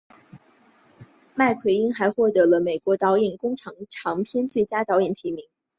[1.35, 5.45] 麦奎因还获得了美国导演工会奖长片电影最佳导演提名。